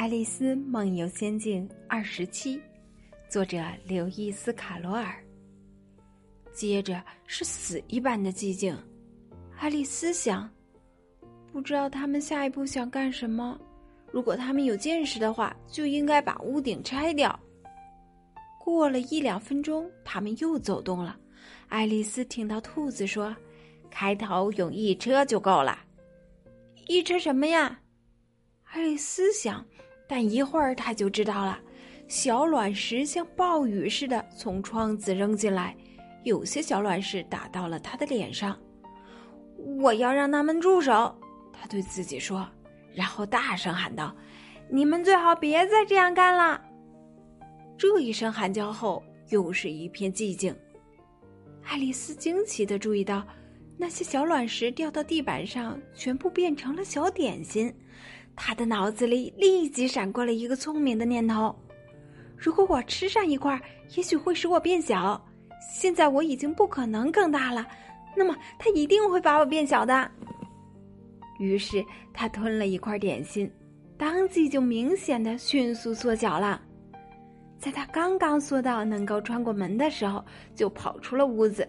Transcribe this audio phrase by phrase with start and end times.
[0.00, 2.58] 爱丽丝梦游仙境二十七，
[3.28, 5.22] 作者刘易斯·卡罗尔。
[6.54, 8.74] 接着是死一般的寂静。
[9.58, 10.48] 爱丽丝想，
[11.52, 13.60] 不知道他们下一步想干什么。
[14.10, 17.38] 如果他们有见识的话，就应该把屋顶拆掉。
[18.58, 21.14] 过了一两分钟，他们又走动了。
[21.68, 23.36] 爱丽丝听到兔子说
[23.92, 25.78] ：“开头用一车就够了。”
[26.88, 27.78] 一车什么呀？
[28.72, 29.62] 爱丽丝想，
[30.10, 31.56] 但一会儿他就知道了。
[32.08, 35.76] 小卵石像暴雨似的从窗子扔进来，
[36.24, 38.58] 有些小卵石打到了他的脸上。
[39.78, 41.16] 我要让他们住手，
[41.52, 42.44] 他对自己说，
[42.92, 44.12] 然后大声喊道
[44.68, 46.60] ：“你们最好别再这样干了。”
[47.78, 50.52] 这一声喊叫后，又是一片寂静。
[51.62, 53.24] 爱丽丝惊奇的注意到。
[53.82, 57.74] 那些小卵石掉到地板上，全部变成了小点心。
[58.42, 61.54] 他的脑子里立即闪过了一个聪明的念头：
[62.38, 63.60] 如果我吃上一块，
[63.94, 65.22] 也许会使我变小。
[65.70, 67.66] 现在我已经不可能更大了，
[68.16, 70.10] 那么他一定会把我变小的。
[71.38, 71.84] 于是
[72.14, 73.48] 他吞了一块点心，
[73.98, 76.62] 当即就明显的迅速缩小了。
[77.58, 81.68] 在他刚刚缩到能够穿过门的时候，就跑出了屋子。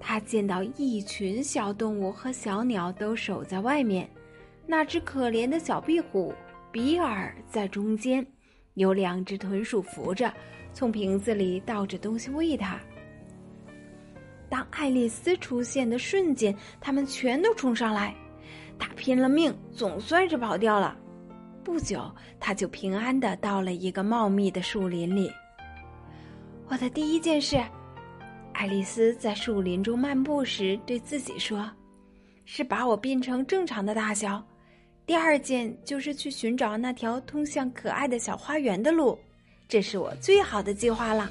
[0.00, 4.10] 他见到一群小动物和小鸟都守在外面，
[4.66, 6.34] 那只可怜的小壁虎
[6.72, 8.26] 比尔在中间，
[8.74, 10.32] 有两只豚鼠扶着，
[10.72, 12.78] 从瓶子里倒着东西喂它。
[14.48, 18.14] 当爱丽丝出现的瞬间，他们全都冲上来，
[18.78, 20.96] 他拼了命，总算是跑掉了。
[21.64, 25.30] 不久，他就平安的到了一个茂密的树林里。
[26.68, 27.56] 我的第一件事。
[28.52, 31.70] 爱丽丝在树林中漫步时对自己说
[32.46, 34.42] ：“是把我变成正常的大小。”
[35.06, 39.16] 第二件就是去寻找那条通向可爱的小花园的路，
[39.68, 41.30] 这是我最好的计划了。